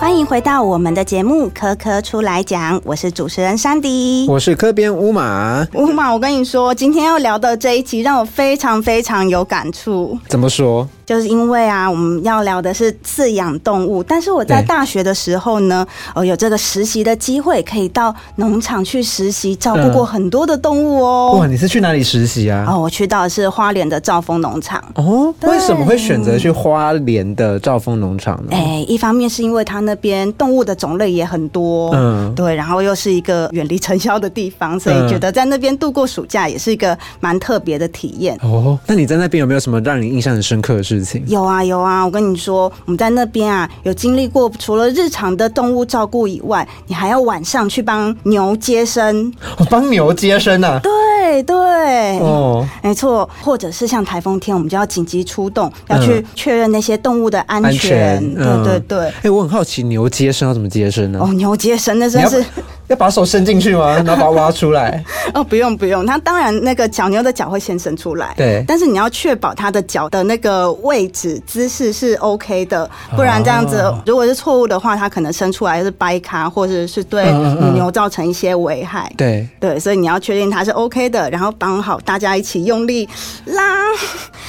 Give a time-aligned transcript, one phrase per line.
[0.00, 5.66] 欢迎回到我们的节目《科科出来讲》，我是主持人山迪，我是科编乌马。
[5.74, 10.16] 乌马，我跟你说，今天要聊的这一集让我非常非常有感触。
[10.28, 10.88] 怎么说？
[11.04, 15.84] 就是因为啊，我们要聊的是饲养动物，但是我在大学的时候呢，
[16.14, 21.38] 哦，有这个实习的机会，可以到农场去实习，照顾过很多的动物哦。
[21.40, 22.66] 哇，你是去哪里实习啊？
[22.68, 24.84] 哦，我去到的是花莲的兆丰农场。
[24.94, 28.50] 哦，为什么会选择去花莲的兆丰农场呢？
[28.52, 38.38] 哎，一方面是因为它那边动物的种类也很多，嗯，对，然后又是一个远离尘嚣的地方，所以觉得在那边度过暑假也是一个蛮特别的体验。
[38.42, 41.24] 哦，那你在那边有没有什么让你印象很深刻的事情？
[41.26, 49.32] 有啊，有啊，我跟你说，我们在那边啊，有经历过除了日常的动物照顾以外，你还要晚上去帮牛接生。
[49.70, 50.78] 帮牛接生啊？
[50.82, 58.22] 对对，哦，没错，或者是像台风天，我们就要紧急出动，要去确认那些动物的安全。
[58.34, 59.12] 对对对。
[59.22, 61.18] 哎，我很好奇，牛接生要怎么接生呢？
[61.20, 62.44] 哦，牛接生那真是。
[62.88, 63.94] 要把手伸进去吗？
[63.96, 65.02] 然后把它挖出来？
[65.34, 68.64] 哦，不用不用，它当然那个小牛的脚会先伸出来，对。
[68.66, 79.12] 但是你要确保它的脚的那个位置姿势是 OK 的，不然这样子如果是错误的话，它可能伸出来是掰卡，或者是对母牛造成一些危害。
[79.16, 83.06] 对对，所以你要确定它是 OK 的，然后绑好，大家一起用力
[83.44, 83.90] 拉，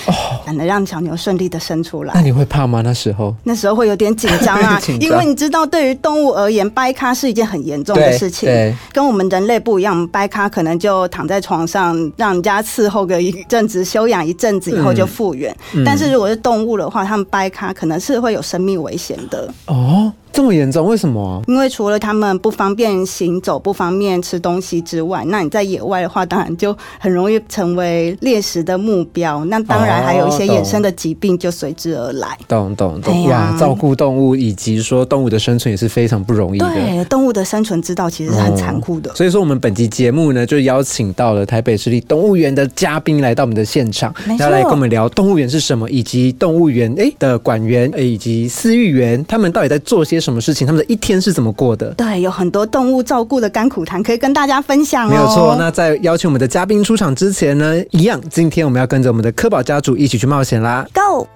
[0.05, 0.13] 哦，
[0.45, 2.13] 才能让小牛顺利的伸出来。
[2.15, 2.81] 那你会怕吗？
[2.81, 3.35] 那时候？
[3.43, 8.28] 那时候会有点紧张啊， 因为你知道，对于动物而言，掰卡是一件很严重的事。
[8.29, 15.55] 对，跟我们人类不一样，掰咖可能就躺在床上，让人家伺候个一阵子，休养一阵子以后就复原。
[15.85, 19.53] 但是如果是动物的话，他们掰咖可能是会有生命危险的。
[19.67, 20.11] 哦。
[20.31, 20.85] 这么严重？
[20.87, 21.41] 为什么？
[21.47, 29.43] 因为除了他们不方便行走、不方便吃东西之外，那你在野外的话，当然就很容易成为猎食的目标。
[29.45, 32.37] 那当然还有一些衍生的疾病就随之而来。
[32.47, 33.27] 懂懂懂。
[33.27, 36.69] 哇，照顾动物以及说动物的生存也是非常不容易的。
[36.69, 39.13] 对，动物的生存之道其实是很残酷的。
[39.15, 50.18] 所以说，我们本集节目呢，就邀请到了台北市立动物园的嘉宾来到我们的现场，要来跟我们聊动物园是什么，以及动物园哎的管员以及饲育员他们到底在做些。
[50.19, 50.65] 什么事情？
[50.67, 51.93] 他们的一天是怎么过的？
[51.93, 55.09] 对，有很多动物照顾的甘苦谈可以跟大家分享哦。
[55.09, 55.55] 没有错。
[55.57, 61.27] 那在邀请我们的嘉宾出场之前呢，一样，今天我们要跟着我们的科宝家族一起去冒险啦！Go。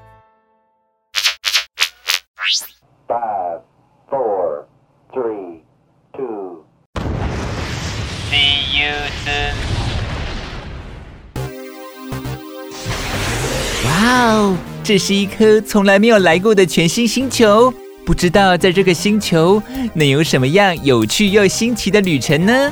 [3.08, 3.62] Five,
[4.10, 4.66] four,
[5.14, 5.62] three,
[6.16, 6.64] two.
[8.32, 9.54] See you soon.
[13.86, 17.72] 哇哦，这是一颗从来没有来过的全新星球。
[18.06, 19.62] 不知道在这个星球
[19.94, 22.72] 能有什么样有趣又新奇的旅程呢？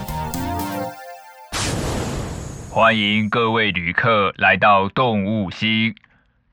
[2.69, 5.95] 欢迎各位旅客来到动物星，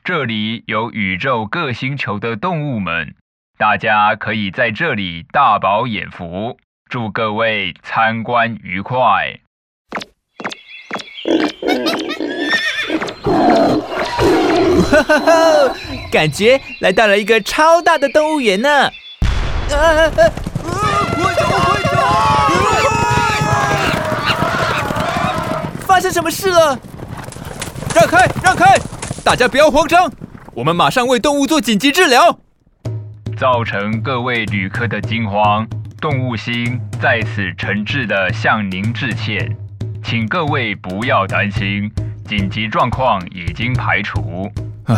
[0.05, 3.15] 这里有宇宙各星球的动物们，
[3.57, 6.57] 大家可以在这里大饱眼福。
[6.89, 9.41] 祝各位参观愉快！
[16.11, 18.87] 感觉来到了一个超大的动物园呢！
[19.71, 21.89] 啊啊快走快走！
[25.87, 26.79] 发生什么事了？
[27.95, 28.79] 让开让开！
[29.25, 30.11] 大家不要慌张，
[30.55, 32.39] 我们马上为动物做紧急治疗。
[33.37, 35.69] 造成各位旅客的惊慌，
[36.01, 39.57] 动物星在此诚挚的向您致歉，
[40.03, 41.93] 请各位不要担心，
[42.27, 44.51] 紧急状况已经排除。
[44.87, 44.97] 唉，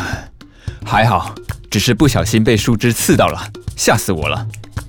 [0.84, 1.34] 还好，
[1.70, 3.40] 只是不小心被树枝刺到了，
[3.76, 4.46] 吓死我了。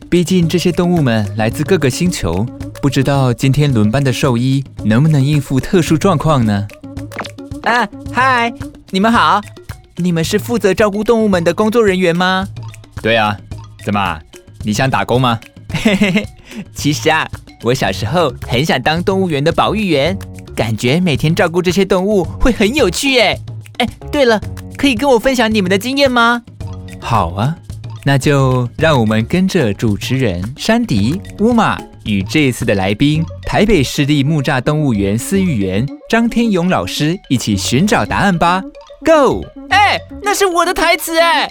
[0.10, 2.46] 毕竟这些动物们来自各个星球，
[2.82, 6.68] 不知道今天轮班的兽医能不能应付特殊状况呢？
[7.64, 8.52] 啊，嗨，
[8.90, 9.40] 你们好，
[9.98, 12.48] 你们是负责照顾动物们的工作人员吗？
[13.02, 13.38] 对啊，
[13.86, 14.20] 怎么，
[14.64, 15.40] 你想打工吗？
[15.74, 16.28] 嘿嘿嘿，
[16.74, 17.26] 其实啊，
[17.64, 20.18] 我小时候很想当动物园的保育员，
[20.56, 23.40] 感觉每天照顾这些动物会很有趣耶。
[23.78, 24.42] 哎，对了。
[24.82, 26.42] 可以跟我分享你们的经验吗？
[27.00, 27.56] 好啊，
[28.04, 38.64] 那就让我们跟着主持人山迪乌玛与这一次的来宾台北市立木栅动物园饲育员张天勇老师一起寻找答案吧。
[39.06, 39.46] Go！
[39.70, 41.48] 哎，那是我的台词哎。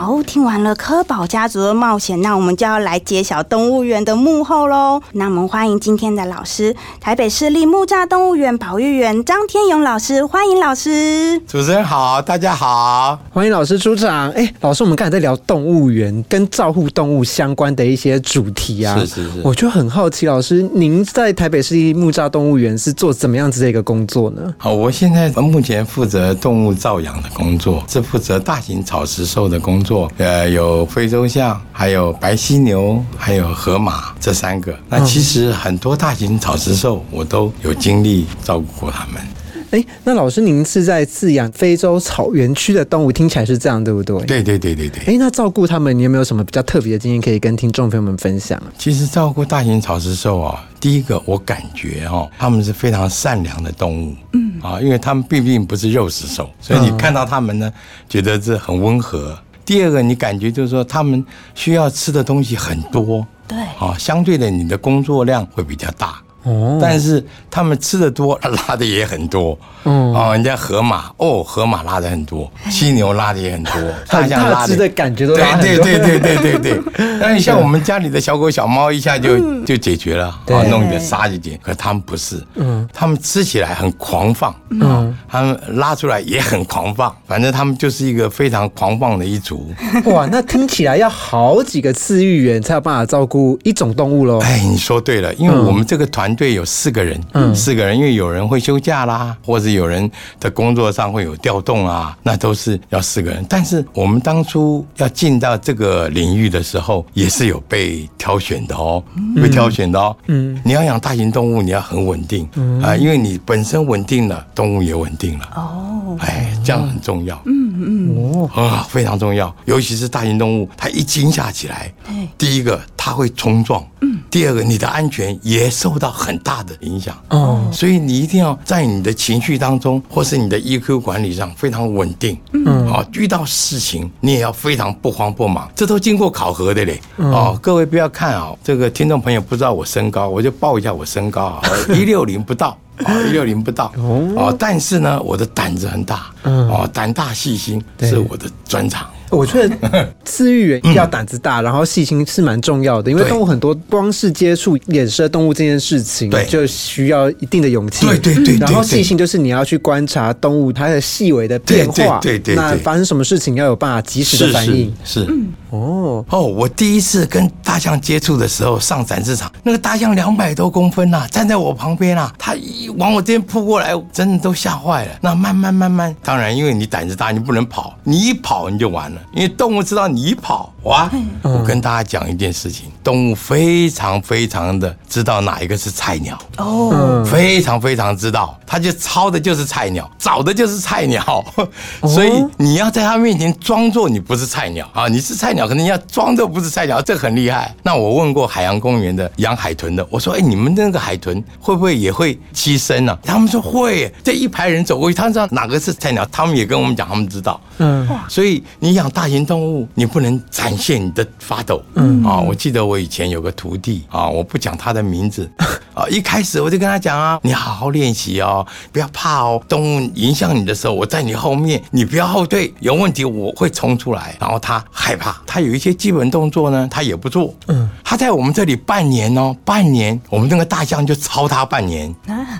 [0.00, 5.02] 好，听完了科宝家族的冒险，那我们就要来揭晓动物园的幕后喽。
[5.14, 11.36] 那我们欢迎今天的老师，台北市立木栅动物园保育员张天勇老师，欢迎老师。
[11.48, 14.30] 主持人好，大家好，欢迎老师出场。
[14.30, 24.54] 哎，老师，我们刚才在聊动物园跟照护动物相关的一些主题啊，是是是，我就很好奇，老师，您在台北市立木栅动物园是做怎么样子的一个工作呢？
[24.58, 29.87] 好，我现在目前负责动物照养的工作，是负责大型草食兽的工作。
[30.18, 34.76] 呃，有非洲象，还有白犀牛，还有河马这三个。
[34.88, 39.22] 那其实很多大型草食兽，我都有经历照顾过它们。
[39.70, 44.18] 哎，那老师，您是在饲养非洲草原区的动物，听起来是这样，对不对？
[44.24, 45.02] 对对对对对。
[45.04, 48.58] 哎，那照顾他们，你有没有什么比较特别的经验可以跟听众朋友们分享？
[48.78, 57.70] 其实照顾大型草食兽啊，第一个我感觉哦，它们是非常善良的动物，嗯啊，因为它们毕竟不是肉食兽，所以你看到它们呢，
[58.08, 59.38] 觉得这很温和。
[59.68, 61.22] 第二个，你感觉就是说，他们
[61.54, 66.22] 需要吃的东西很多，对啊，相对的，你的工作量会比较大。
[66.44, 69.58] 哦，但是他们吃的多，拉的也很多。
[69.84, 73.72] 嗯，哦，人家河马，哦，河马拉的很多，犀牛拉的也很多，
[74.08, 76.80] 大象拉的感觉都对对对对对对对。
[77.20, 81.58] 但是像我们家里的小狗小猫，一下就就解决了，哦，弄一点沙就解。
[81.62, 89.70] 可他们不是，嗯，他们吃起来很狂放，嗯，他们拉出来也很狂放，反正他们就是一个非常狂放的一族。
[90.06, 94.38] 哇，那听起来要好几个饲育员才有办法照顾一种动物喽。
[94.40, 96.28] 哎，你说对了，因为我们这个团。
[96.38, 100.08] 队有四个人，嗯，四个人，因为有人会休假啦，或者有人
[100.38, 103.44] 的工作上会有调动啊，那都是要四个人。
[103.48, 109.02] 但是我们当初要进到这个领域的时候，也是有被挑选的哦，
[109.34, 110.16] 被挑选的哦。
[110.28, 112.48] 嗯，你要养大型动物，你要很稳定
[112.82, 115.48] 啊，因为你本身稳定了，动物也稳定了。
[115.56, 117.36] 哦，哎，这样很重要。
[117.46, 118.50] 嗯嗯，哦。
[118.54, 121.92] 啊，非常重要，尤其是大型动物，它一惊吓起来，
[122.36, 123.86] 第一个它会冲撞。
[124.00, 124.18] 嗯。
[124.30, 127.16] 第二个，你的安全也受到很大的影响。
[127.30, 132.38] 哦，所以你一定要在你的情绪当中，或是你的 EQ 管理上非常稳定。
[132.52, 137.00] 嗯，好，遇到事情你也要非常不慌不忙，这都经过考核的嘞。
[137.16, 141.62] 哦，各位不要看啊，这个听众朋友不知道我身高，我就报一下我身高啊，
[141.94, 149.08] 一六零不到啊，一六零不到哦，但是呢，我的胆子很大，哦，胆大细心是我的专长。
[149.30, 149.76] 我觉得
[150.24, 158.06] 饲育员要胆子大，然后细心是蛮重要的，因为动物很多，光是接触眼色动物这件事情，就需要一定的勇气。
[158.06, 164.94] 对对对，然后细心就是你要去观察动物它的细微的变化，对对对，那发生什么事情要有办法及时的反应。
[165.04, 165.26] 是
[165.70, 175.12] 哦哦，我第一次跟大象接触的时候，上展示场，那个大象两百多公分呐，站在我旁边啊，它一往我这边扑过来，真的都吓坏了。
[175.20, 179.17] 那慢慢慢慢，当然因为你胆子大，你不能跑，你一跑你就完了。
[179.32, 181.10] 因为动物知道你跑哇，
[181.42, 186.38] 我跟大家讲一件事情，动物非常非常的知道哪一个是菜鸟。
[186.56, 191.44] 哦，非常非常知道，它就抄的就是菜鸟，找的就是菜鸟，
[192.08, 197.74] 所以你要在它面前装作你不是菜鸟啊，你是菜鸟，可能你要装作不是菜鸟，这很厉害。
[197.82, 203.18] 那我问过海洋公园的养海豚的，我说哎，你们那个海豚会不会也会栖身呢？
[203.22, 211.82] 他们说会，这一排人走过去，他知道哪个是菜鸟，他们也跟我们讲，他们知道，嗯，所以你养大型动物，你不能展现你的发抖。
[211.94, 215.50] 嗯啊，我记得我以前有个徒弟啊，我不讲他的名字
[215.94, 216.06] 啊。
[216.08, 219.60] 一开始我就跟他讲啊，你好好练习哦，不要怕哦。
[219.68, 224.34] 动物影响你的时候，我在你后面，你不要后退，有问题我会冲出来。
[224.40, 227.54] 然后他害怕，他有一些基本动作呢，他也不做。
[227.66, 232.14] 嗯，他在我们这里半年哦，半年，我们那个大象就抄他半年，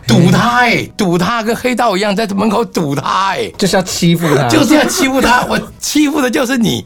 [0.06, 6.48] 堵他哎，堵他跟黑道一样，在门口堵他哎，就是要欺负他，就是要欺负他，我欺负的就是。
[6.48, 6.82] 是你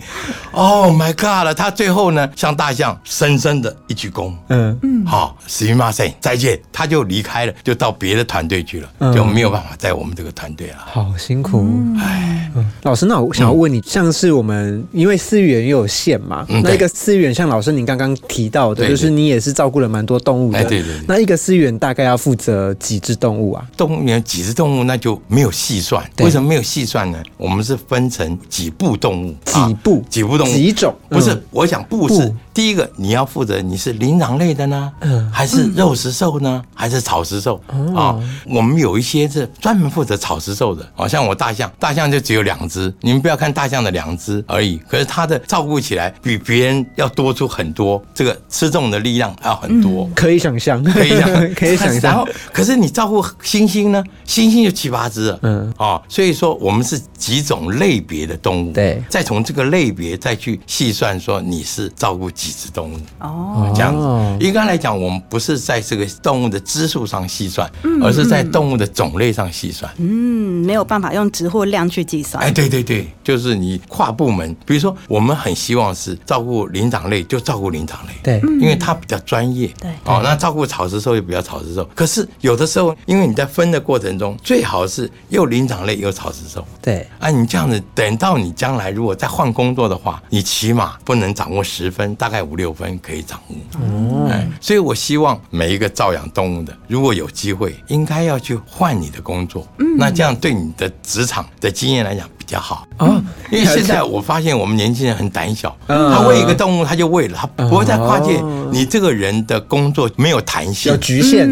[0.50, 1.54] ，Oh my God 了！
[1.54, 10.78] 他最后呢，向大象深深的一鞠躬，嗯嗯，好，s i m a s e，再见，他就离开了，就到别的团队去了，就没有办法在我们这个团队了。
[10.84, 11.64] 好辛苦，
[12.00, 12.50] 哎，
[12.82, 20.90] 老师，那我想要问你，像是我们因为饲源又有限嘛，那一个饲源像老师您刚刚提到的，就是你也是照顾了蛮多动物的，对对。
[21.06, 23.64] 那一个饲源大概要负责几只动物啊？
[23.76, 27.22] 动物园几只动物那就没有细算，为什么没有细算呢？
[27.36, 29.34] 我们是分成几部动物。
[29.44, 31.40] 几部几部动物几种不是？
[31.50, 37.60] 我想部是第一个，你要负责你是灵长类的呢，嗯，还是肉食兽兽呢，还是草食兽？
[37.96, 38.18] 啊？
[38.46, 54.04] 我们有一些是专门负责草食兽的，好像我大象，大象就只有两只，你们不要看大象的两只而已，可是它的照顾起来比别人要多出很多，这个吃重的力量要很多，可以想象，可以想， 可以想然象后，，可是你照顾猩猩呢？
[54.26, 59.02] 猩猩就七八只了，嗯，哦，所以说我们是几种类别的动物，对。
[59.08, 64.44] 再从这个类别再去细算，说你是照顾几只动物，哦，这样哦子。
[64.44, 67.70] 应该来讲，我们不是在这个动物的只数上细算，
[68.02, 69.88] 而是在动物的种类上细算。
[69.98, 72.42] 嗯，没有办法用值或量去计算。
[72.42, 79.68] 哎，对对对，就是你跨部门，比如说我们很希望是照顾灵长类，就照顾灵长类，对，因为它比较专业。
[79.80, 81.88] 对哦，那照顾草食兽就比较草食兽。
[81.94, 86.66] 可是有的时候，因为你在分的过程中，最好是又灵长类又草食兽。
[86.80, 93.56] 对，啊，你这样子，等到你将来如果再换工作的话，你起码不能掌握十分，大概五六分可以掌握。
[93.80, 99.68] 哦，哎，所以我希望每一个照养动物的，如果有机会，应该要去换你的工作。
[99.78, 102.86] 嗯，那这样对你的职场的经验来讲比较好。
[102.96, 103.22] 啊，
[103.52, 106.12] 因为现在我发现我们年轻人很胆小，嗯。
[106.12, 108.36] 他喂一个动物他就喂了，他不会再跨界。
[108.38, 108.68] 哦。
[108.72, 110.90] 你这个人的工作没有弹性。
[110.90, 111.48] 有，局限。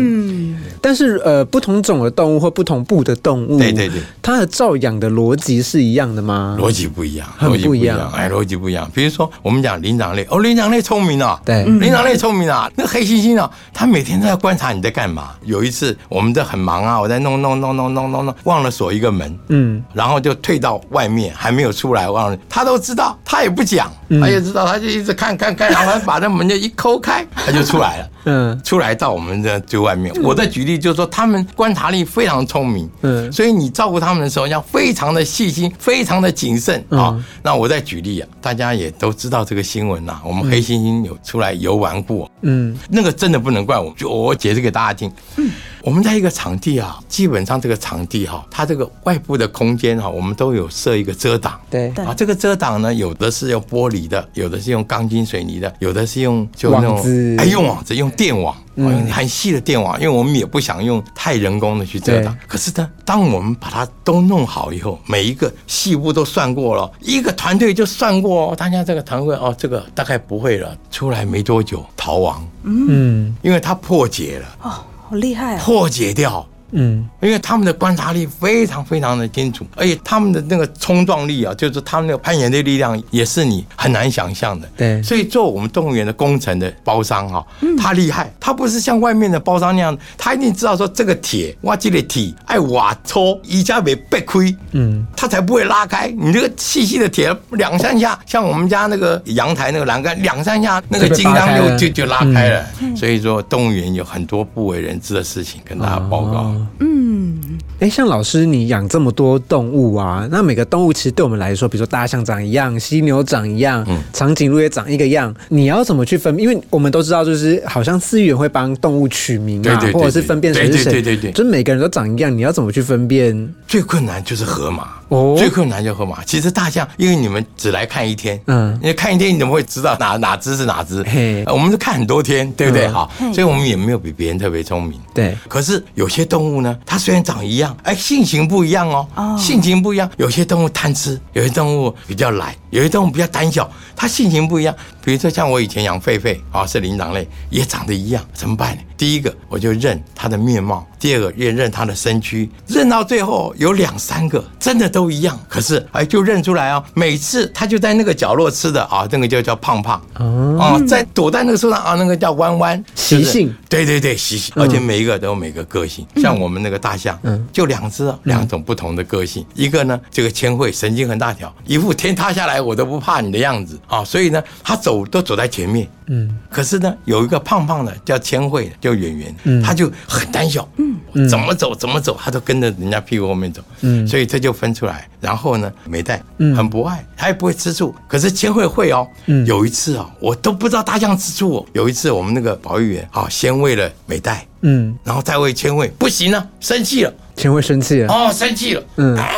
[0.83, 6.57] 但是呃，不同种的动物或不同部的动物，对对对，它的照养的逻辑是一样的吗？
[6.59, 8.91] 逻辑不一样，很逻辑不一样哎，逻辑不一样。
[8.95, 11.65] 比如说我们讲灵长类，哦，灵长类聪明啊，对。
[11.65, 15.33] 灵长类聪明啊，那黑猩猩啊，它每天都在观察你在干嘛。
[15.45, 24.21] 有一次我们这很忙啊，我在弄弄弄弄弄弄弄，忘了锁一个门，嗯，然后就退到外面，还没有出来，忘了，他都知道，他也不讲，嗯。
[24.21, 28.11] 他也知道，他就一直看看看，然后把那门就一抠开，他就出来了。
[28.25, 28.61] 嗯。
[28.65, 30.15] 出来到我们的最外面。
[30.23, 33.29] 我的举例就是说，他们观察力非常聪明，嗯。
[33.29, 42.77] 嗯，所以你照顾他们的时候要非常的细心，非常的谨慎啊、嗯那我再举例啊，大家也都知道这个新闻呐、我们黑猩猩有出来游玩过，嗯。
[42.89, 45.11] 那个真的不能怪我，就我解释给大家听。
[45.37, 45.51] 嗯。
[45.83, 51.61] 我们在一个场地啊，基本上这个场地哈、它这个外部的空间哈、我们都有设一个遮挡。
[51.69, 56.99] 对对啊，这个遮挡呢，有的是用玻璃的，有的是用钢筋水泥的，有的是用就那种
[57.39, 62.37] 哎用网子用电网，哦很细的电网，因为我们也不想用太人工的去遮挡。
[62.47, 74.71] 可是呢，当我们把它都弄好以后，每一个细部都算过了，一个团队就算过哦，大家这个团队哦，这个大概不会了，出来没多久逃亡，嗯因为它破解了，哦，
[75.09, 75.63] 好厉害啊！
[75.63, 76.47] 破解掉。
[76.73, 84.69] 嗯因为他们的观察力非常非常的清楚，而且他们的那个冲撞力啊，就是他们那个攀岩的力量，也是你很难想象的。
[84.77, 87.47] 对所以做我们动物园的工程的包商哈、
[87.79, 96.09] 他厉害，他不是像外面的包商那样，他一定知道说这个铁，哇，这个铁爱瓦抽，一家没被亏，嗯，他才不会拉开。
[96.09, 102.65] 你这个细细的铁两三下，像我们家那个阳台那个栏杆，两三下那个金刚就就就拉开了。
[102.97, 106.39] 所以说，动物园有很多不为人知的事情跟大家报告。
[106.41, 116.39] 哦嗯，哎，像老师你养这么多动物啊，那每个动物其实对我们来说，比如说大象长一样，犀牛长一样，嗯长颈鹿也长一个样，你要怎么去分？
[116.39, 123.55] 因为我们都知道，就是好像饲员会帮动物取名啊，对对对或者是分辨谁是谁，对对对对对就是每个人都长一样，你要怎么去分辨？
[123.67, 126.23] 最困难就是河马哦最困难就是河马。
[126.25, 131.43] 其实大象，因为你们只来看一天，嗯嗯，你看一天，你怎么会知道哪哪只是哪只嘿？
[131.47, 132.87] 呃我们是看很多天，对不对？
[132.89, 135.01] 嗯好，所以我们也没有比别人特别聪明。
[135.15, 140.11] 对可是有些动物呢，它虽然长一样，哎，性情不一样哦，哦性情不一样。
[140.17, 144.75] 有些动物贪吃，有些动物比较懒，有些动物比较胆小，它性情不一样。
[145.03, 148.83] 比如说像我以前养狒狒啊，是灵长类，也长得一样，怎么办呢？
[148.97, 166.07] 第一个我就认它的面貌，第二个也认它的身躯，认到最后有两三个真的都一样，可是哎就认出来哦，每次它就在那个角落吃的啊，那个就叫胖胖哦，哦，在躲在那个树上啊，那个叫弯弯，习性对对对，习性，而且每一个都有每个个性。
[166.17, 169.45] 像我们那个大象，嗯，就两只哦，两种不同的个性。
[169.55, 173.79] 一个呢，这个千惠神经很大条，一副天塌下来我都不怕你的样子。
[173.87, 175.89] 啊，所以呢，他走都走在前面。
[176.13, 185.09] 嗯，可是呢，有一个胖胖的叫千惠的，叫圆圆，他就很胆小，嗯，怎么走怎么走，他都跟着人家屁股后面走，嗯，所以这就分出来。
[185.21, 186.21] 然后呢，美代
[186.57, 189.07] 很不爱，他也不会吃醋，可是千惠会哦。
[189.27, 189.47] 嗯。
[189.47, 191.67] 有一次哦，我都不知道大象吃醋哦。
[191.75, 199.17] 有一次我们那个保育员啊，先喂了美代，嗯，然后再喂千惠，不行了，生气了，千惠生气了，哦，生气了，嗯。
[199.17, 199.29] 啊，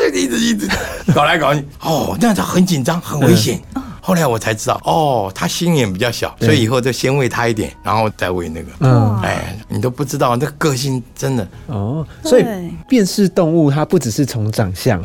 [0.00, 0.66] 就一直一直
[1.14, 3.60] 搞来搞去，哦，那他很紧张，很危险。
[4.06, 8.68] 后来我才知道，哦，他心眼比较小，所以以后就先喂他一点，然后再喂那个。
[8.78, 12.06] 嗯哎，你都不知道，那个性真的哦。
[12.22, 12.44] 所以
[12.88, 15.02] 辨识动物，它不只是从长相，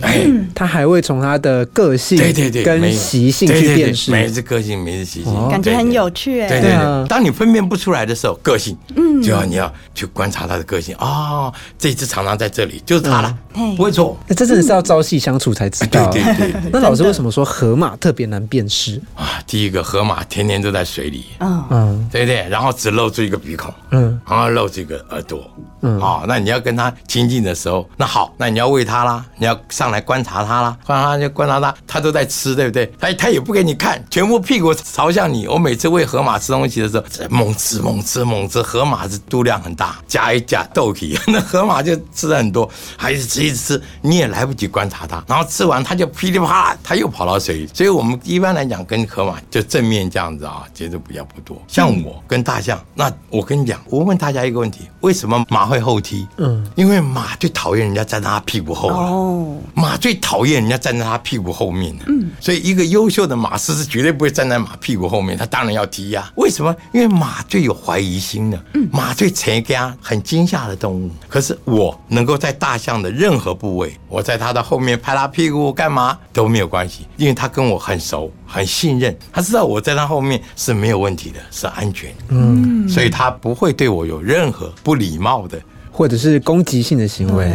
[0.54, 4.12] 它还会从它的个性、对对对，跟习性去辨识。
[4.12, 6.48] 每一只个性，每一只习性，感觉很有趣。
[6.48, 10.96] 对对对，当你分辨不出来的时候，个性，嗯，就要你要去观察它的个性。
[11.00, 13.36] 哦，这只常常在这里，就是它了，
[13.76, 14.16] 不会错。
[14.28, 16.12] 那真的是要朝夕相处才知道。
[16.12, 16.62] 对对对。
[16.72, 19.42] 那老师为什么说河马特别难辨识啊？
[19.46, 22.48] 第一个，河马天天都在水里，嗯嗯，对不对？
[22.50, 25.50] 然后只露出一个鼻孔，嗯，然后露出一个耳朵，
[25.82, 32.92] 嗯，哦，那你要跟它亲近的时候，那好，那你要喂它啦，你要上来观察它啦，观察它就观察它，它都在吃，对不对？
[33.00, 35.48] 它它也不给你看，全部屁股朝向你。
[35.48, 47.70] 我每次喂河马吃东西的时候，猛吃猛吃猛吃，河马是肚量很大，夹一夹豆皮， 那河马就吃的很多，还是吃一直吃，你也来不及观察它，然后吃完它就噼里啪啦，它又跑到水里。
[47.74, 51.62] 所以我们一般来讲跟河马就正面这样子啊，接触比较不多。
[51.68, 56.28] 像我跟大象，那我跟你讲，我问大家一个问题：为什么马会后踢？
[56.38, 58.96] 嗯，因为马最讨厌人家站在它屁股后了。
[58.96, 61.96] 哦，马最讨厌人家站在它屁股后面。
[62.08, 66.32] 嗯，所以一个优秀的马师是绝对不会站在马屁股后面，他当然要踢呀。
[66.36, 66.76] 为什么？
[66.92, 71.10] 因为马最有怀疑心的，嗯，马最成家，很惊吓的动物。
[71.28, 82.14] 可是我能够在大象的任何部位，我在它的后面拍它屁股干嘛都没有关系，因为它跟我很熟，很信任，他知道我在他后面是没有问题的，是安全。
[82.28, 85.62] 嗯，所以他不会对我有任何不礼貌的。
[85.92, 87.52] 或者是攻击性的行为，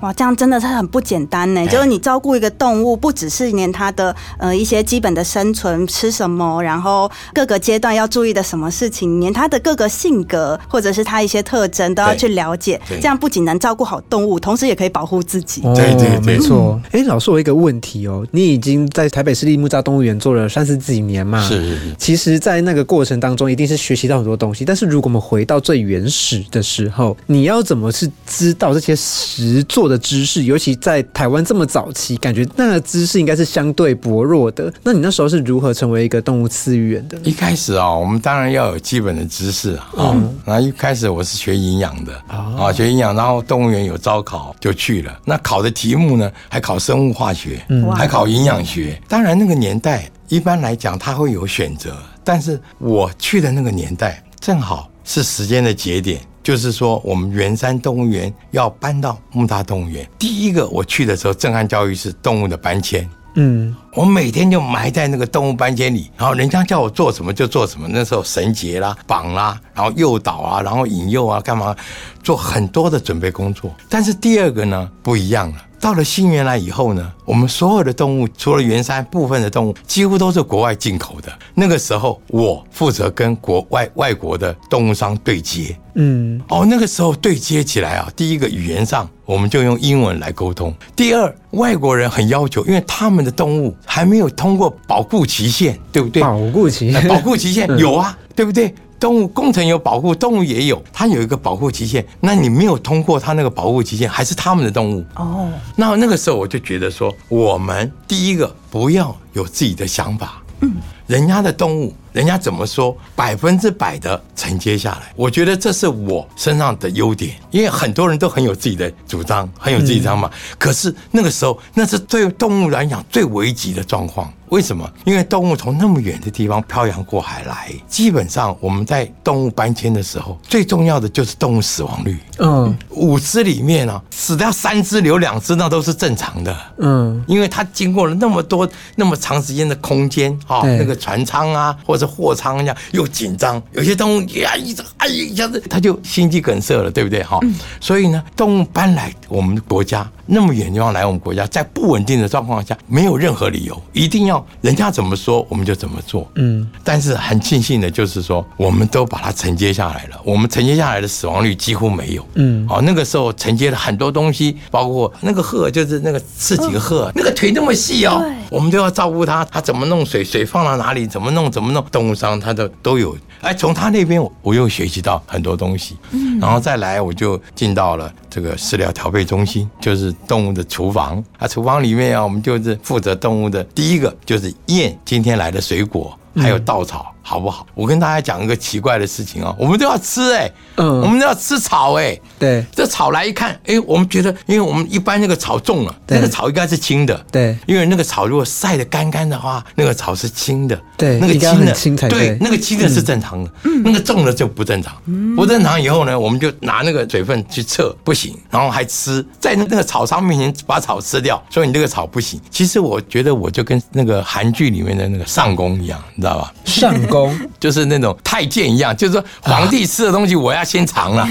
[0.00, 1.66] 哇，这样真的是很不简单呢。
[1.66, 12.80] 就是你照顾一个动物，不只是连它的呃一些基本的生存吃什么，然后各个阶段要注意的什么事情，连它的各个性格或者是它一些特征都要去了解。
[12.88, 15.62] 这样不仅能照顾好动物，同时也可以保护自己。
[15.74, 16.80] 对对，没错。
[16.92, 21.40] 哎，老师，我一个问题哦，你已经在台北市立木栅动物园做了三十几年嘛？
[21.48, 21.94] 是是是。
[21.98, 24.64] 其实，在那个过程当中，一定是学习到很多东西。
[24.64, 27.77] 但是，如果我们回到最原始的时候，你要怎么？
[27.80, 34.72] 我是知道这些实做的知识，尤其在台湾这么早期，感觉那个知识应该是相对薄弱的。
[34.82, 37.18] 那你那时候是如何成为一个动物饲育员的？
[37.22, 40.14] 一开始啊，我们当然要有基本的知识啊。
[40.44, 45.18] 然后一开始我是学营养的啊，学营养，然后动物园有招考就去了。
[45.24, 49.00] 那考的题目呢，还考生物化学，还考营养学。
[49.08, 56.20] 当然那个年代一般来讲它会有选择，但是我去的那个年代正好是时间的节点。
[56.42, 60.08] 就是说，我们圆山动物园要搬到木栅动物园。
[60.18, 63.06] 第一个我去的时候，震撼教育是动物的搬迁。
[63.34, 67.86] 嗯，我每天就埋在那个动物搬迁里，然后人家叫我做什么就做什么。
[67.90, 71.76] 那时候绳结啦、绑啦，然后诱导啊，然后引诱啊，干嘛
[72.22, 73.70] 做很多的准备工作。
[73.90, 75.58] 但是第二个呢，不一样了。
[75.80, 81.32] 到了新园来以后呢，我们所有的动物，除了原山部分的动物，几乎都是国外进口的。
[81.54, 85.76] 那个时候，我负责跟国外外国的动物商对接。
[85.94, 90.72] 嗯，哦，那个时候对接起来啊，第一个语言上我们就用英文来沟通。
[90.94, 96.22] 第二，外国人很要求，因为他们的动物还没有通过保护期限，对不对？
[96.22, 98.72] 保护期限，保护期限有啊，对不对？
[98.98, 102.04] 动物工程有保护，动物也有，它有一个保护期限。
[102.20, 105.48] 那你没有通过它那个保护期限，还是他们的动物哦。
[105.76, 110.72] 那那个时候我就觉得说，我们第一个不要有自己的想法，嗯，
[111.06, 111.94] 人家的动物。
[112.12, 117.32] 人家怎么说，百分之百的承接下来，我觉得这是我身上的优点。
[117.50, 120.30] 因为很多人都很有自己的主张，很有自己的想法。
[120.58, 124.32] 可是那个时候，那是对动物来讲最危急的状况。
[124.50, 124.90] 为什么？
[125.04, 132.18] 因为动物从那么远的地方漂洋过海来，基本上我们在动物搬迁的时候，最重要的就是动物死亡率。
[132.38, 136.56] 嗯，五只里面呢，死掉三只，留两只，那都是正常的。
[136.78, 147.22] 嗯，因为它经过了那么多那么长时间的空间啊，那个船舱啊，或者货仓一样又紧张，有些动物呀一直哎一下子它就心肌梗塞了，对不对？
[147.22, 147.38] 哈，
[147.80, 156.30] 所以呢，动物搬来我们国家那么远地方来我们国家，在不稳定的状况下，没有任何理由一定要人家怎么说我们就怎么做。
[156.34, 162.24] 嗯，但是很庆幸的就是说，我们都把它承接下来了，我们承接下来的死亡率几乎没有。
[162.34, 171.78] 嗯，哦，那个时候承接了很多东西，包括那个鹤，就是那个刺几个鹤，那个腿那么细哦，我们都要照顾它，它怎么弄水，水放到哪里，怎么弄，怎么弄。
[171.90, 187.12] 动物商他的都有，哎，从他那边我又学习到很多东西，嗯，然后再来我就进到了这个饲料调配中心，就是动物的厨房啊，厨房里面啊，我们就是负责动物的第一个就是验今天来的水果，还有稻草。
[187.22, 187.66] 好不好？
[187.74, 191.00] 我跟大家讲一个奇怪的事情哦，我们都要吃哎，嗯。
[191.00, 192.64] 我们都要吃草哎，对。
[192.72, 197.56] 这草来一看，哎，我们觉得，因为我们一般那个草重了，那个草应该是青的，对。
[197.66, 203.50] 因为那个草如果晒得干干的话，那个草是青的，对那个青的青才对对，那个青的是正常的，
[203.84, 204.94] 那个重的就不正常，
[205.36, 212.40] 不正常以后呢，我们就拿那个水分去测，不行，然后还吃，在那个草上面前把草吃掉，所以你这个草不行。
[212.50, 216.52] 其实我觉得我就跟那个韩剧里面的那个上宫一样，你知道吧？
[216.64, 217.17] 上宫
[217.58, 221.22] 就是那种太监一样，就是说皇帝吃的东西我要先尝了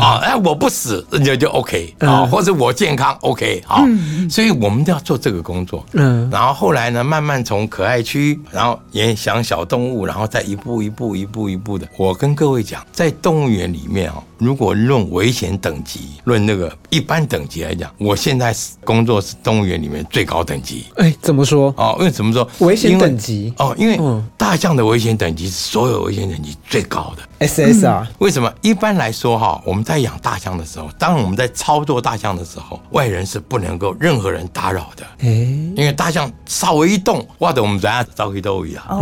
[0.00, 3.82] 啊，哎我不死那就就 OK 啊，或者我健康 OK 啊，
[4.30, 5.84] 所以我们都要做这个工作。
[5.92, 11.86] 嗯然后后来呢，慢慢从可爱区，然后也想小动物，然后再一步一步一步一步的。
[11.96, 20.86] 我跟各位讲，在动物园里面哦，如果论危险等级，论那个一般等级来讲，我现在是工作是动物园里面最高等级。
[20.96, 21.72] 哎，怎么说？
[21.76, 22.48] 哦，因为怎么说？
[22.60, 27.46] 危险等级哦，因为嗯大象的危险等级是所有危险等级最高的。
[27.46, 28.52] SSR 为什么？
[28.62, 38.84] 一般来说哈，我们在养大象的时候，当我们在操作大象的时候，外人是不能够任何人打扰的，哎，因为大象稍微一动，哇的我们怎样招黑都一样。
[38.88, 39.00] 哦，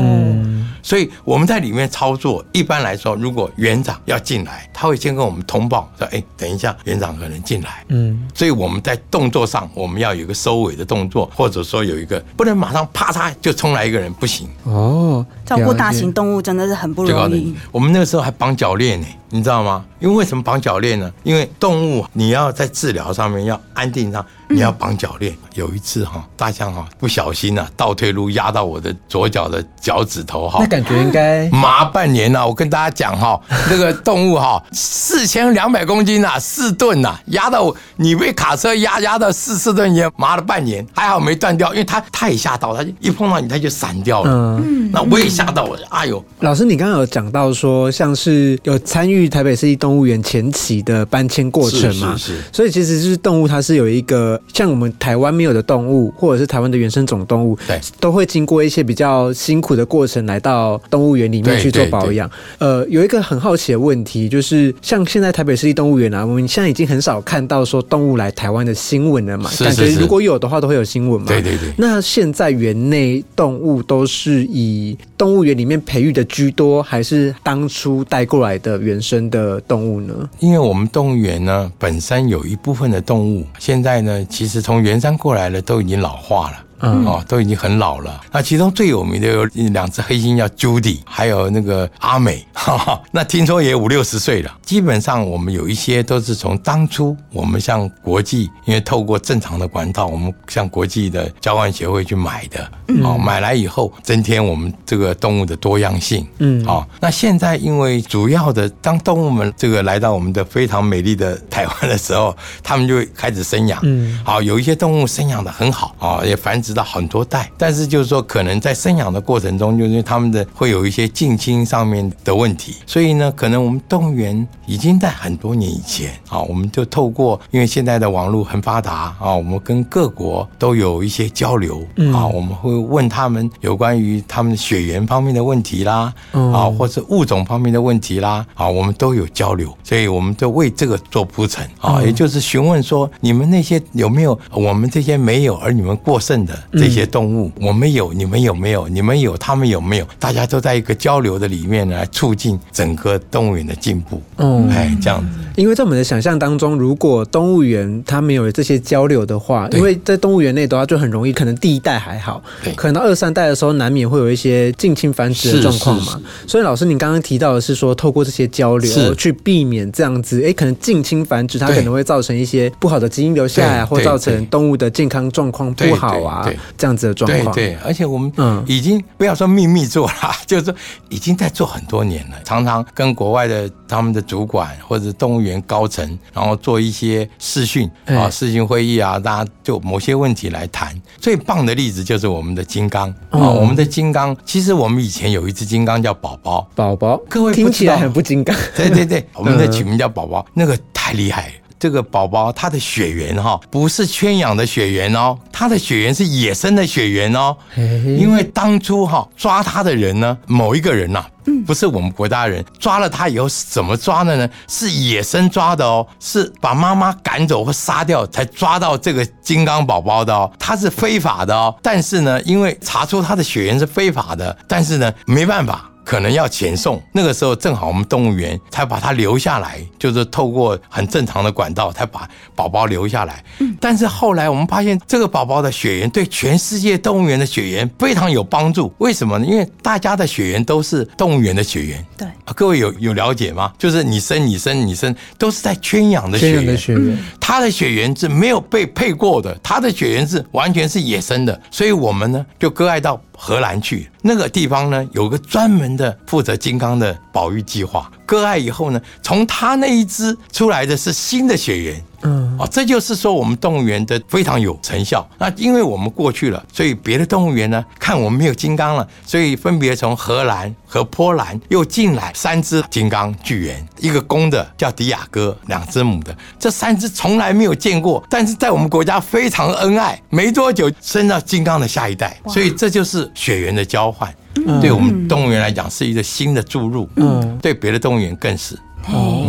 [0.83, 14.47] 所以我们在里面操作，一般来说，如果园长要进来，他会先跟我们通报说：“哎，等一下，园长可能进来。”嗯，所以我们在动作上，我们要有一个收尾的动作，或者说有一个不能马上啪嚓就冲来一个人，不行。
[14.65, 17.55] 哦，照顾大型动物真的是很不容易。。
[17.73, 19.85] 我们那个时候还绑脚链呢，你知道吗？
[19.99, 21.11] 因为为什么绑脚链呢？
[21.23, 25.35] 因为动物你要在治疗上面要安定上，你要绑脚链。
[25.55, 30.67] 有一次哈，大象哈不小心啊倒退路压到我的左脚的脚趾头哈那。
[30.67, 44.31] 感觉应该 麻半年了、我跟大家讲哈， 这个动物哈，四千两百公斤呐、四吨呐、压到我你被卡车压压到四四吨也麻了半年，还好没断掉，因为它它也吓到，它就一碰到你它就闪掉了。
[44.31, 44.91] 嗯。
[44.93, 52.17] 那我也吓到我，哎呦，老师，你刚刚有讲到说，像是有参与台北市立动物园前期的搬迁过程嘛？
[52.17, 62.29] 是是是所以其实就是动物，它是有一个像我们台湾没有的动物，或者是台湾的原生种动物，对都会经过一些比较辛苦的过程来到动物园里面去做保养。
[62.59, 69.49] 呃，有一个很好奇的问题，就是像现在台北市立动物园啊，我们现在已经很少看到说动物来台湾的新闻了嘛？
[69.61, 71.29] 感觉如果有的话，都会有新闻嘛？
[71.29, 80.31] 对对对那现在园内动物都是以动物园里面培育的居多，还是当初带过来的原生的动物动物呢？
[80.39, 86.57] 因为我们动物园呢本身有一部分的动物，现在呢其实从原山过来的都已经老化了。
[86.81, 88.21] 嗯哦，都已经很老了。
[88.33, 94.53] 那其中最有名的有两只黑猩叫 Judy，还有那个阿美，哈哈，那听说也五六十岁了。
[94.63, 102.69] 基本上我们有一些都是从当初我们向国际，因为透过正常的管道，我们向国际的交换协会去买的。
[103.03, 106.27] 哦，买来以后增添我们这个动物的多样性。
[106.39, 113.81] 嗯哦，那现在因为主要的，当动物们这个来到我们的非常美丽的台湾的时候，他们就会开始生养。
[113.83, 148.89] 嗯，好，有一些动物生养的很好啊，也繁殖到很多代，但是就是说，可能在生养的过程中，就是他们的会有一些近亲上面的问题，所以呢，可能我们动物园已经在很多年以前啊，我们就透过，因为现在的网络很发达啊，我们跟各国都有一些交流啊，我们会问他们有关于他们血缘方面的问题啦，嗯啊，或是物种方面的问题啦，啊，我们都有交流，所以我们就为这个做铺陈啊，也就是询问说，你们那些有没有我们这些没有而你们过剩的这些动物，我们有，你们有没有？
[148.89, 150.07] 你们有，他们有没有？
[150.19, 154.21] 大家都在一个交流的里面来促进整个动物园的进步。
[154.37, 155.27] 嗯哎，这样子。
[155.57, 162.43] 因为在我们的想象当中，如果动物园它没有这些交流的话，因为在动物园内的话就很容易，可能第一代还好，
[162.75, 166.21] 可能到二三代的时候难免会有一些近亲繁殖的状况嘛。
[166.47, 176.59] 所以老师，你刚刚提到的是说，透过这些交流去避免这样子，哎，可能近亲繁殖它可能会造成一些不好的基因留下来或造成动物的健康状况不好啊对。
[176.77, 177.55] 这样子的状况。
[177.55, 178.65] 对对，而且我们嗯。
[178.67, 180.15] 已经不要说秘密做了，
[180.47, 180.75] 就是说
[181.09, 190.95] 已经在做很多年了，常常跟国外的他们的主管或者动物园高层，然后做一些视讯啊、哎视讯会议啊，大家就某些问题来谈。
[191.19, 198.55] 最棒的例子就是我们的金刚啊、哦我们的金刚，其实我们以前有一只金刚叫宝宝，宝宝，各位听起来很不金刚。
[198.77, 201.53] 对 对对， 我们的取名叫宝宝，那个太厉害了。
[201.79, 207.57] 这个宝宝它的血缘哈，不是圈养的血缘哦，它的血缘是野生的血缘哦。
[207.77, 211.25] 因为当初哈抓它的人呢，某一个人呐、
[211.67, 214.49] 不是我们国家人，抓了他以后是怎么抓的呢？
[214.69, 221.75] 是野生抓的哦，是把妈妈赶走或杀掉才抓到这个金刚宝宝的哦，他是非法的哦。
[221.83, 225.91] 但是呢，因为查出他的血缘是非法的，但是呢，没办法。
[226.07, 233.45] 可能要遣送，那个时候正好我们动物园才把它留下来，就是透过很正常的管道才把宝宝留下来。
[233.81, 238.95] 但是后来我们发现，这个宝宝的血缘对全世界动物园的血缘非常有帮助。
[238.99, 239.45] 为什么呢？
[239.45, 242.07] 因为大家的血缘都是动物园的血缘。
[242.17, 243.73] 对，各位有有了解吗？
[243.77, 246.67] 就是你生你生你生，都是在圈养的血缘。
[246.67, 254.11] 的血缘，他的血缘是没有被配过的，他的血缘是完全是野生的，所以我们呢就割爱到荷兰去。
[254.23, 258.11] 那个地方呢有个专门的负责金刚的保育计划。
[258.27, 262.05] 割爱以后呢，从他那一只出来的是新的血缘。
[262.23, 265.27] 嗯，哦，这就是说我们动物园的非常有成效。
[265.39, 276.35] 那因为我们过去了，所以别的动物园呢看我们没有金刚了，所以分别从荷兰和波兰又进来三只金刚巨猿，一个公的叫迪亚哥，两只母的。
[276.59, 282.37] 这三只从来没有见过，但是在我们国家非常恩爱，没多久生到金刚的下一代。
[282.49, 284.35] 所以这就是血缘的交换，
[284.81, 287.09] 对我们动物园来讲是一个新的注入。
[287.17, 288.77] 嗯，对别的动物园更是。
[289.09, 289.46] 哦。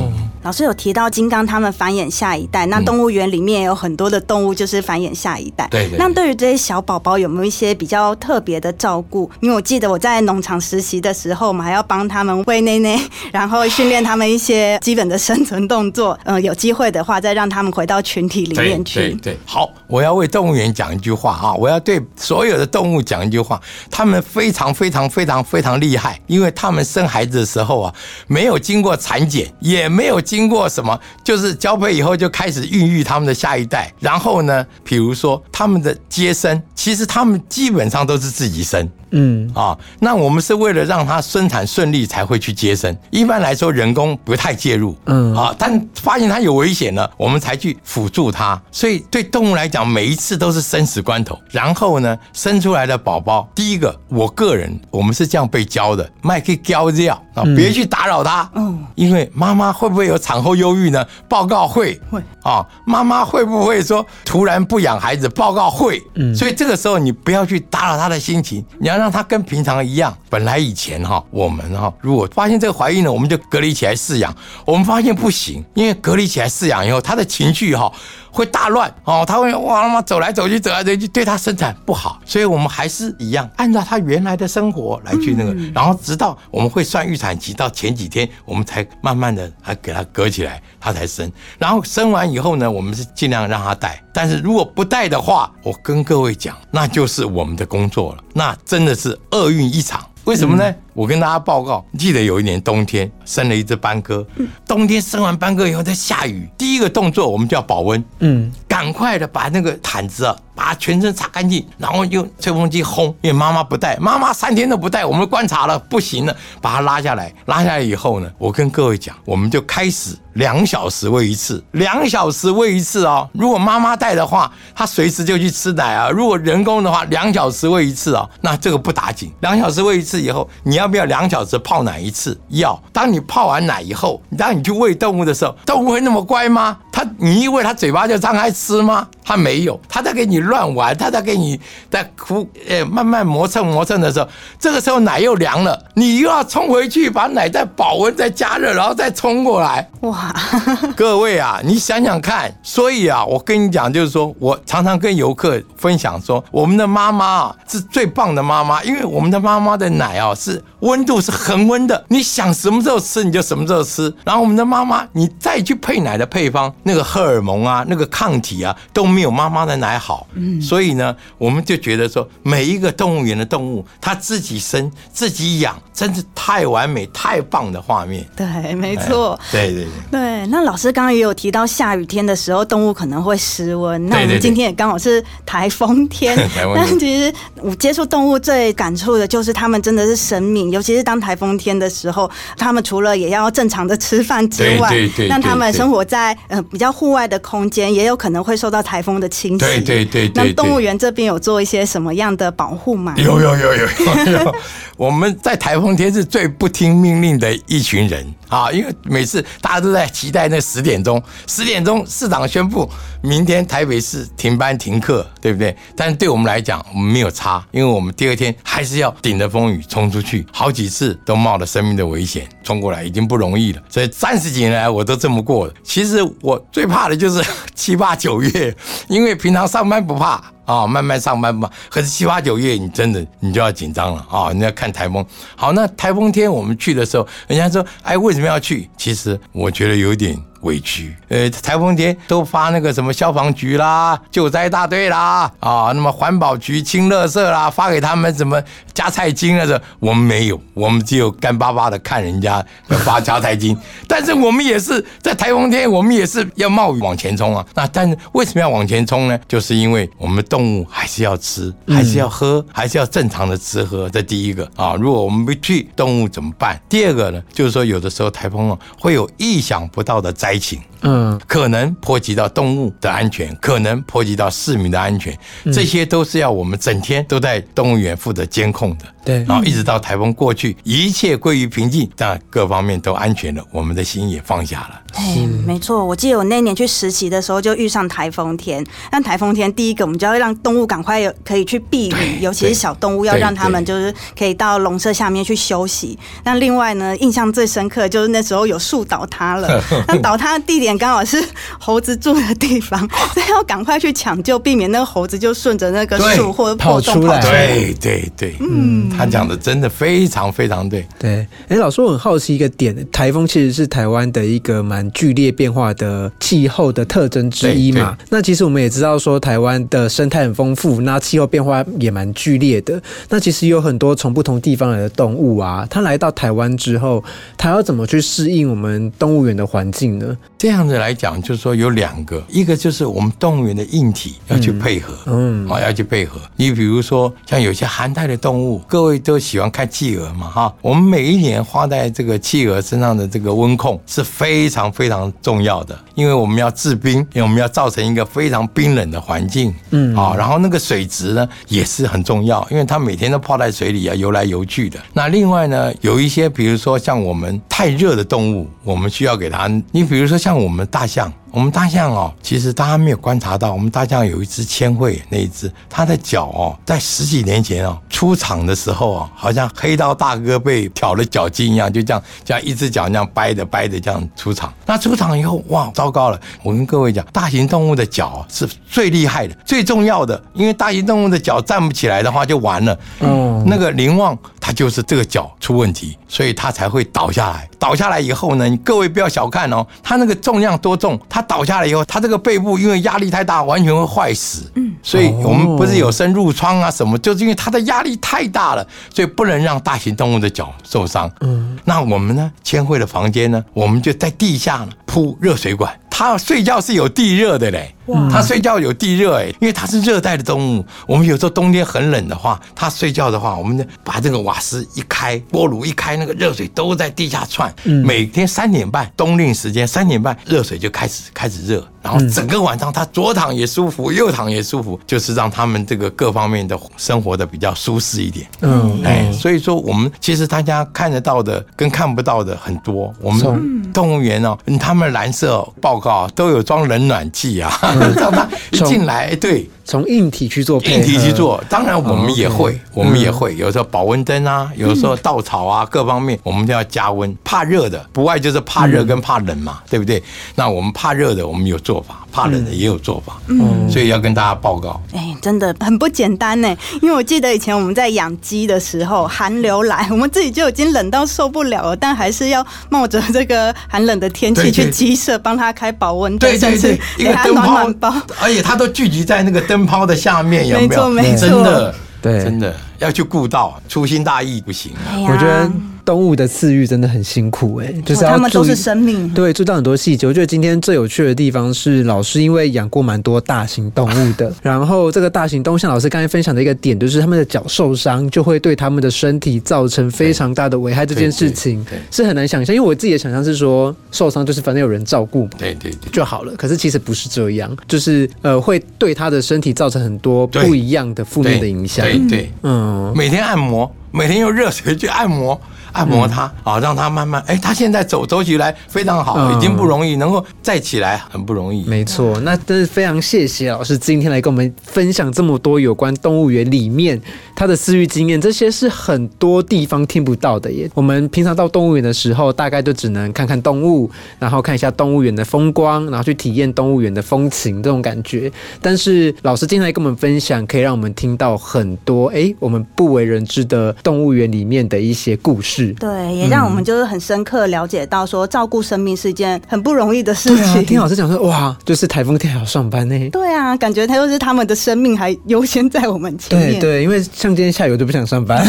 [0.48, 5.68] 老师有提到金刚他们繁衍下一代，那动物园里面也有很多的动物就是繁衍下一代。
[5.70, 5.90] 对。
[6.00, 9.30] 那对于这些小宝宝有没有一些比较特别的照顾？
[9.42, 12.98] 因为我记得我在农场实习的时候，我们还要帮他们喂奶奶，
[13.34, 16.18] 然后训练他们一些基本的生存动作。
[16.24, 19.02] 嗯，有机会的话再让他们回到群体里面去。
[19.02, 19.38] 对对。
[19.46, 21.54] 好，我要为动物园讲一句话啊！
[21.56, 27.94] 我要对所有的动物讲一句话：他们非常非常非常非常厉害，因为他们生孩子的时候啊，
[28.28, 30.37] 没有经过产检，也没有经。
[30.38, 31.00] 经过什么？
[31.24, 33.92] 就是交配以后就开始孕育他们的下一代。
[34.00, 38.88] 然后呢，比如说他们的接生，其实他们基本上都是自己生。
[39.12, 42.96] 嗯啊，那我们是为了让它生产顺利才会去接生。
[43.10, 44.96] 一般来说，人工不太介入。
[45.06, 48.62] 嗯啊，但发现它有危险了，我们才去辅助它。
[48.72, 51.40] 所以对动物来讲，每一次都是生死关头。
[51.50, 58.50] 然后呢，生出来的宝宝，第一个，我个人我们是这样被教的：麦克教掉啊，别去打扰他。
[58.56, 61.06] 嗯，因为妈妈会不会有产后忧郁呢？
[61.30, 65.30] 报告会会啊，妈妈会不会说突然不养孩子？
[65.30, 66.02] 报告会。
[66.16, 68.97] 嗯，所以这个时候你不要去打扰他的心情，你要。
[68.98, 70.18] 让它跟平常一样。
[70.30, 74.36] 本来以前哈，我们哈，如果发现这个怀孕了，我们就隔离起来饲养。
[74.66, 77.92] 我们发现不行，因为隔离起来饲养以后，他的情绪哈
[78.38, 82.20] 会大乱哦，他会哇他妈走来走去，走来走去，对他生产不好。
[82.24, 91.32] 所以我们还是一样，按照他原来的生活来去那个，然后直到我们会算预产期，到前几天，我们才慢慢的还给他隔起来，他才生。
[91.58, 94.00] 然后生完以后呢，我们是尽量让他带。
[94.14, 100.08] 但是如果不带的话，我跟各位讲，那就是我们的工作了，那真的是厄运一场。
[100.26, 100.76] 为什么呢？
[100.98, 104.26] 我跟大家报告，记得有一年冬天生了一只斑鸽，
[104.66, 113.14] 冬天生完斑鸽以后在下雨，第一个动作我们就要保温，嗯，赶快的把那个毯子啊，把它全身擦干净，然后用吹风机烘。
[113.22, 123.30] 因为妈妈不带，妈妈三天都不带，我们观察了不行了，把它拉下来，拉下来以后呢，我跟各位讲，我们就开始两小时喂一次，两小时喂一次哦。
[123.34, 130.18] 如果妈妈带的话，她随时就去吃奶啊；如果人工的话，两小时喂一次哦，那这个不打紧，两小时喂一次。
[130.18, 132.40] 以后你要不要两小时泡奶一次？
[132.50, 132.82] 要。
[132.94, 136.78] 当你泡完奶以后，当你去喂动物的时候，动物会那么乖吗？
[136.98, 139.08] 它，你以为他嘴巴就张开吃吗？
[139.24, 141.60] 他没有，他在给你乱玩，他在给你
[141.92, 144.28] 在哭，呃，慢慢磨蹭磨蹭的时候，
[144.60, 149.88] 这个时候奶又凉了，你又要冲回去把奶再保温再加热，然后再冲过来。
[150.02, 150.34] 哇，
[150.98, 152.52] 各位啊，你想想看。
[152.64, 164.12] 所以啊，我跟你讲，就是说我常常跟游客分享说，我们的妈妈啊是最棒的妈妈，因为我们的妈妈的奶啊是温度是恒温的，你想什么时候吃你就什么时候吃。
[164.26, 166.74] 然后我们的妈妈，你再去配奶的配方。
[166.88, 178.26] 那个荷尔蒙啊，那个抗体啊都没有妈妈的奶好，嗯，所以呢，我们就觉得说，每一个动物园的动物，它自己生自己养，真是太完美、太棒的画面。
[178.38, 179.38] 对，没错。
[179.52, 179.88] 对对对。
[180.12, 184.04] 对，那老师刚刚也有提到，下雨天的时候动物可能会失温。
[184.08, 186.38] 那我们今天也刚好是 台风天。
[186.74, 194.96] 但其实我接触动物最感触的就是它们真的是生命，尤其是当台风天的时候，它们除了也要正常的吃饭之外，
[195.28, 196.64] 让它们生活在呃。
[196.78, 199.58] 比较户外的空间也有可能会受到台风的侵袭。
[199.58, 200.32] 对对对。
[200.36, 203.16] 那动物园这边有做一些什么样的保护吗？
[203.18, 203.84] 有有有有
[204.32, 204.56] 有。
[204.96, 212.90] 我们在台风天是最不听命令的一群人啊，因为每次大家都在期待那十点钟，十点钟市长宣布
[213.22, 215.76] 明天台北市停班停课，对不对？
[215.96, 223.82] 但是对我们来讲，我们没有差，因为我们第二天还是要顶着风雨冲出去，好几次都冒着生命的危险冲过来，已经不容易了。
[223.90, 225.70] 所以三十几年来我都这么过。
[225.84, 227.44] 其实我最怕的就是
[227.76, 228.76] 七八九月，
[229.08, 230.44] 因为平常上班不怕。
[230.68, 231.68] 啊，慢慢上班吧。
[231.90, 234.52] 可是七八九月，你真的你就要紧张了啊！
[234.54, 235.26] 你要看台风。
[235.56, 238.88] 好，那台风天我们去的时候，人家说，哎，为什么要去？
[238.98, 240.38] 其实我觉得有点。
[240.68, 248.62] 委屈，呃，台风天都发那个什么消防局啦、救灾大队啦，啊，那么环保局清垃圾啦，发给他们什么
[248.94, 249.66] 加菜金啊？
[249.66, 252.64] 这我们没有，我们只有干巴巴的看人家
[253.06, 253.78] 发加菜金。
[254.10, 257.66] 但是我们也是在台风天，我们也是要冒雨往前冲啊。
[257.74, 259.40] 那但是为什么要往前冲呢？
[259.48, 264.10] 就是因为我们动物还是要吃，还是要喝，还是要正常的吃喝。
[264.10, 266.78] 这第一个啊，如果我们不去，动物怎么办？
[266.90, 270.57] 第二个呢，就是说有的时候台风啊会有意想不到的灾。
[270.58, 275.38] 灾情，嗯，可能波及到动物的安全，可能波及到市民的安全，
[275.72, 279.06] 这些都是要我们整天都在动物园负责监控的。
[279.24, 285.02] 对，然后一直到台风过去，一切归于平静，但各方面都安全了，我们的心也放下了。
[285.16, 288.82] 哎，没错，我记得我那年去实习的时候就遇上台风天。
[289.12, 296.18] 那台风天第一个，我们就要让动物赶快有可以去避雨，尤其是小动物，要让他们就是可以到笼舍下面去休息。
[296.46, 301.44] 那另外呢，印象最深刻就是那时候有树倒塌了， 那倒塌的地点刚好是
[301.80, 303.00] 猴子住的地方，
[303.34, 307.42] 所以要赶快去抢救，避免那个猴子就顺着那个树或者破洞跑出来。
[307.42, 309.10] 对对对，嗯。
[309.18, 311.04] 他讲的真的非常非常对。
[311.18, 318.16] 对，哎，老师，我很好奇一个点，台风其实是台湾的一个蛮剧烈变化的气候的特征之一嘛。
[318.30, 323.02] 那其实我们也知道说，台湾的生态很丰富，那气候变化也蛮剧烈的。
[323.30, 327.24] 那其实有很多从不同地方来的动物啊，它来到台湾之后，
[327.58, 330.27] 它要怎么去适应我们动物园的环境呢？
[330.58, 336.40] 这样子来讲，就是说有两个，一个就是我们动物园的硬体要去配合，嗯，啊，要去配合。
[336.56, 355.00] 你比如说像有些寒带的动物，各位都喜欢看企鹅嘛，哈，我们每一年花在这个企鹅身上的这个温控是非常非常重要的，因为我们要制冰，因为我们要造成一个非常冰冷的环境，嗯，啊，然后那个水质呢也是很重要，因为它每天都泡在水里啊，游来游去的。
[355.14, 361.32] 那另外呢，有一些比如说像我们太热的动物，我们需要给它，你比比如说像我们大象。
[361.58, 374.72] 我们大象哦，其实大家没有观察到，我们大象有一只千惠那一只，它的脚哦，在十几年前哦出场的时候哦，好像黑道大哥被挑了脚筋一样，就这样这样一只脚那样掰着掰着这样出场。
[374.86, 376.40] 那出场以后，哇，糟糕了！
[376.62, 382.96] 我跟各位讲，大型动物的脚是最厉害的、最重要的，因为大型动物的脚站不起来的话就完了。
[383.22, 387.68] 嗯，那个林旺他就是这个脚出问题，所以他才会倒下来。
[387.80, 391.20] 倒下来以后呢，你各位不要小看哦，他那个重量多重？
[391.30, 394.70] 他倒下来以后，他这个背部因为压力太大，完全会坏死。
[394.76, 401.32] 嗯，所以我们不是有深入疮啊什么，就是因为它的压力太大了，所以不能让大型动物的脚受伤。
[401.42, 405.92] 嗯，那我们呢，千惠的房间呢，我们就在地下呢铺热水管。
[406.20, 407.94] 它睡觉是有地热的嘞，
[408.32, 410.84] 它睡觉有地热哎，因为它是热带的动物。
[411.06, 417.72] 我们有时候冬天很冷的话，它睡觉的话，我们把这个瓦斯一开，锅炉一开，那个热水都在地下窜。
[418.04, 421.88] 每天三点半冬令时间，三点半热水就开始开始热。
[422.08, 428.48] 然后整个晚上，他左躺也舒服，右躺也舒服，就是让他们这个各方面的生活的比较舒适一点。
[428.62, 433.14] 嗯，哎，所以说我们其实大家看得到的跟看不到的很多。
[433.20, 437.78] 我们动物园哦，他们蓝色报告都有装冷暖气啊，
[438.16, 439.70] 让他一进来，对。
[439.88, 447.34] 从硬体去做，硬体去做，当然我们也会，我们也会，有时候保温灯啊，有时候稻草啊，各方面我们都要加温。
[447.46, 450.22] 怕热的，不外就是怕热跟怕冷嘛，对不对？
[450.56, 453.40] 那我们怕热的，我们有做法；怕冷的也有做法。
[453.48, 455.02] 嗯，所以要跟大家报告。
[455.14, 456.76] 哎，真的很不简单呢。
[457.02, 469.77] 因为我记得以前我们在养鸡的时候，寒流来，我们自己就已经冷到受不了了，但还是要冒着这个寒冷的天气去鸡舍帮他开保温灯，对对对，一个 灯泡，而且它都聚集在那个灯。
[469.78, 471.38] 灯泡的下面有没有？
[471.38, 474.92] 真的，对，真的要去顾到，粗心大意不行。
[475.28, 475.70] 我觉得。
[476.08, 480.26] 动物的饲育真的很辛苦哎，就是他们都是生命，对，注意到很多细节。
[480.26, 491.06] 我觉得今天最有趣的地方是，老师因为养过蛮多大型动物的， 然后这个大型动物像老师刚才分享的一个点，就是他们的脚受伤就会对他们的身体造成非常大的危害。
[491.06, 496.54] 这件事情是很难想象，因为我自己的想象是说，受伤就是反正有人照顾，对对对就好了。
[496.56, 502.06] 可是其实不是这样，就是呃会对他的身体造成很多不一样的负面的影响。
[502.06, 505.60] 对对，嗯，每天按摩，每天用热水去按摩。
[505.94, 511.84] 按摩它啊，让它慢慢哎，它现在走走起来非常好，已经不容易，能够再起来很不容易。
[511.86, 517.20] 没错，那真是非常谢谢老师今天来跟我们分享这么多有关动物园里面
[517.58, 520.88] 它的私域经验，这些是很多地方听不到的耶。
[520.94, 528.52] 我们平常到动物园的时候，大概就只能看看动物，然后看一下动物园的风光，然后去体验动物园的风情这种感觉。
[528.80, 535.92] 但是老师今天来跟我们分享，可以让我们听到很多哎，我们不为人知的动物园里面的一些故事。
[535.94, 540.86] 对，也让我们就是很深刻了解到，说照顾生命是一件很不容易的事情。
[540.86, 543.30] 听老师讲说，哇，就是台风天还要上班呢。
[543.32, 546.74] 对啊，感觉他就是他们的生命还优先在我们前面。
[546.74, 548.62] 对对，因为像今天下雨，我就不想上班。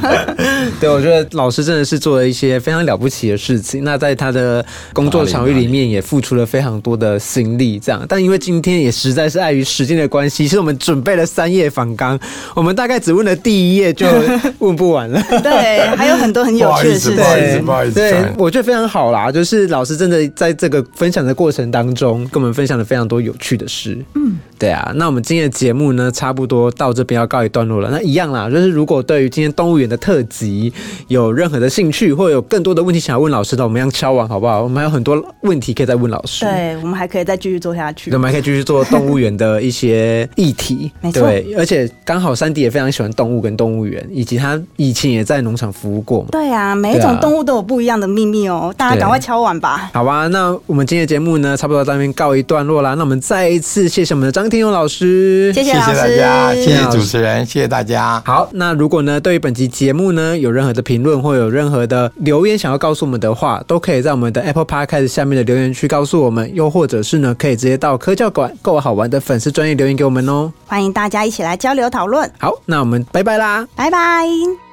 [0.80, 3.84] 对，我觉得老师真的是做了一些非常了不起的事情。
[3.84, 7.78] 那在他的工作场域里面，也付出了非常多的心力。
[7.78, 12.18] 这样，但因为今天也实在是碍于时间的关系，其实我们准备了三页反纲，
[12.54, 14.06] 我们大概只问了第一页就
[14.60, 15.22] 问不完了。
[15.44, 17.16] 对，还有很多很有趣的事情。
[17.16, 19.30] 不好意思，不好意思，对，我觉得非常好啦。
[19.30, 24.02] 就是老师真的在这个分享的过程当中，跟我们分享了非常多有趣的事。
[24.14, 24.38] 嗯。
[24.58, 27.90] 对啊，那我们今天的节目呢，差不多到这边要告一段落了。
[27.90, 30.72] 那一样啦，就是如果对于今天动物园的特辑
[31.08, 34.62] 有任何的兴趣，或者有更多的问题想要问老师的，我们要敲完好不好？
[34.62, 36.44] 我们还有很多问题可以再问老师。
[36.44, 38.12] 对，我们还可以再继续做下去。
[38.12, 40.90] 我们还可以继续做动物园的一些议题。
[41.02, 46.28] 没错，对，而且刚好三弟也非常喜欢动物跟动物园，以及他以前也在农场服务过嘛。
[46.30, 49.90] 对啊，每一种动物都有不一样的秘密哦，大家赶快敲完吧。
[49.92, 52.94] 好吧，那我们今天的节目呢，差不多到这边告一段落啦。
[52.94, 55.52] 那我们再一次谢谢我们的张天佑老师。
[55.52, 57.95] 谢谢大家，谢谢主持人，谢谢大家。
[58.24, 70.52] 好，那如果呢，对于本期节目呢，有任何的评论或有任何的留言想要告诉我们的话，都可以在我们的 Apple Podcast 下面的留言区告诉我们，又或者是呢，可以直接到科教馆够好玩的粉丝专业留言给我们哦。
[70.66, 72.30] 欢迎大家一起来交流讨论。
[72.38, 74.65] 好，那我们拜拜啦，拜拜。